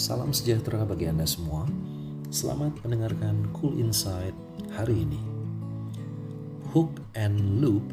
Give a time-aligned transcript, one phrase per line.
[0.00, 1.68] Salam sejahtera bagi Anda semua.
[2.32, 4.32] Selamat mendengarkan Cool Insight
[4.72, 5.20] hari ini.
[6.72, 7.84] Hook and loop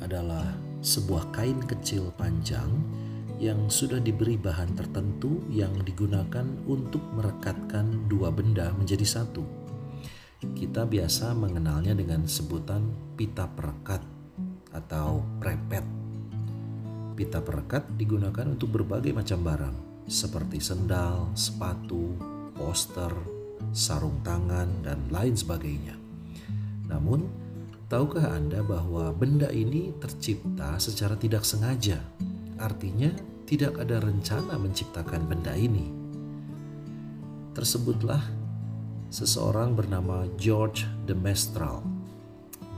[0.00, 2.72] adalah sebuah kain kecil panjang
[3.36, 9.44] yang sudah diberi bahan tertentu yang digunakan untuk merekatkan dua benda menjadi satu.
[10.40, 12.88] Kita biasa mengenalnya dengan sebutan
[13.20, 14.00] pita perekat
[14.72, 15.84] atau prepet.
[17.20, 22.18] Pita perekat digunakan untuk berbagai macam barang, seperti sendal, sepatu,
[22.58, 23.14] poster,
[23.70, 25.94] sarung tangan, dan lain sebagainya.
[26.90, 27.30] Namun,
[27.86, 32.02] tahukah Anda bahwa benda ini tercipta secara tidak sengaja?
[32.58, 33.14] Artinya,
[33.46, 35.86] tidak ada rencana menciptakan benda ini.
[37.54, 38.22] Tersebutlah
[39.14, 41.86] seseorang bernama George de Mestral.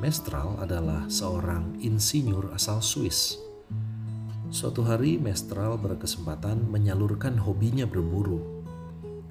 [0.05, 3.52] Mestral adalah seorang insinyur asal Swiss
[4.53, 8.37] Suatu hari Mestral berkesempatan menyalurkan hobinya berburu.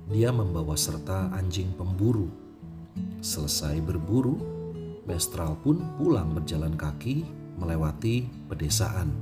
[0.09, 2.25] Dia membawa serta anjing pemburu.
[3.21, 4.41] Selesai berburu,
[5.05, 7.21] Mestral pun pulang berjalan kaki
[7.53, 9.13] melewati pedesaan.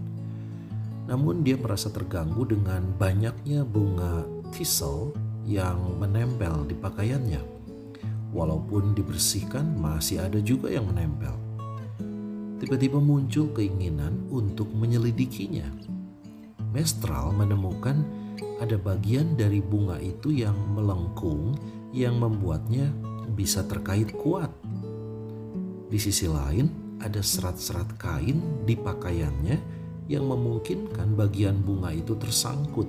[1.11, 4.23] Namun dia merasa terganggu dengan banyaknya bunga
[4.55, 5.11] thistle
[5.43, 7.43] yang menempel di pakaiannya.
[8.31, 11.48] Walaupun dibersihkan, masih ada juga yang menempel.
[12.59, 15.89] Tiba-tiba muncul keinginan untuk menyelidikinya
[16.69, 18.05] Mestral menemukan
[18.61, 21.57] ada bagian dari bunga itu yang melengkung
[21.89, 22.93] yang membuatnya
[23.33, 24.53] bisa terkait kuat.
[25.89, 26.69] Di sisi lain,
[27.01, 29.57] ada serat-serat kain di pakaiannya
[30.05, 32.85] yang memungkinkan bagian bunga itu tersangkut.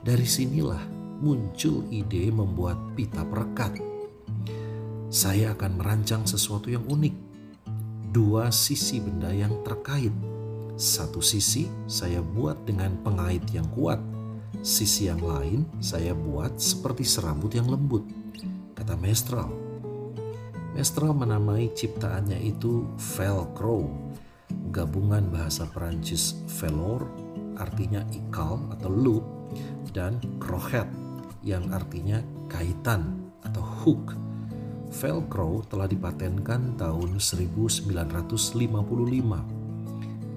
[0.00, 0.80] Dari sinilah
[1.20, 3.76] muncul ide membuat pita perekat.
[5.12, 7.27] Saya akan merancang sesuatu yang unik.
[8.08, 10.12] Dua sisi benda yang terkait
[10.78, 14.00] satu sisi saya buat dengan pengait yang kuat,
[14.64, 18.06] sisi yang lain saya buat seperti serabut yang lembut,
[18.78, 19.50] kata Mestral.
[20.72, 23.90] Mestral menamai ciptaannya itu Velcro,
[24.70, 27.04] gabungan bahasa Perancis velour
[27.58, 29.24] artinya ikal atau loop
[29.90, 30.86] dan crochet
[31.42, 34.27] yang artinya kaitan atau hook.
[34.88, 39.58] Velcro telah dipatenkan tahun 1955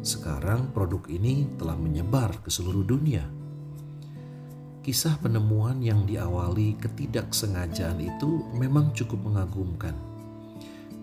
[0.02, 3.22] sekarang produk ini telah menyebar ke seluruh dunia.
[4.82, 9.94] Kisah penemuan yang diawali ketidaksengajaan itu memang cukup mengagumkan.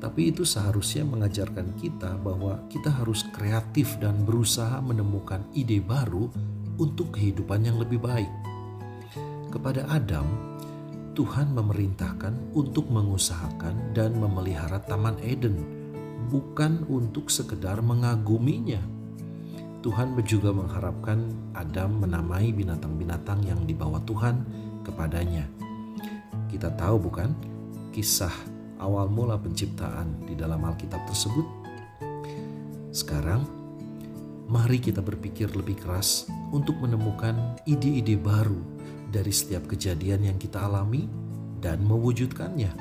[0.03, 6.27] Tapi itu seharusnya mengajarkan kita bahwa kita harus kreatif dan berusaha menemukan ide baru
[6.75, 8.31] untuk kehidupan yang lebih baik.
[9.55, 10.27] Kepada Adam,
[11.19, 15.59] Tuhan memerintahkan untuk mengusahakan dan memelihara Taman Eden
[16.31, 18.79] bukan untuk sekedar mengaguminya.
[19.83, 21.27] Tuhan juga mengharapkan
[21.59, 24.47] Adam menamai binatang-binatang yang dibawa Tuhan
[24.87, 25.43] kepadanya.
[26.47, 27.35] Kita tahu bukan
[27.91, 28.31] kisah
[28.79, 31.47] awal mula penciptaan di dalam Alkitab tersebut?
[32.95, 33.43] Sekarang,
[34.49, 36.25] mari kita berpikir lebih keras
[36.57, 37.37] untuk menemukan
[37.69, 38.57] ide-ide baru
[39.13, 41.05] dari setiap kejadian yang kita alami
[41.61, 42.73] dan mewujudkannya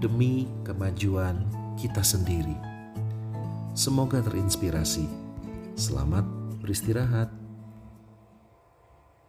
[0.00, 1.44] demi kemajuan
[1.76, 2.56] kita sendiri.
[3.76, 5.04] Semoga terinspirasi.
[5.76, 6.24] Selamat
[6.64, 7.41] beristirahat.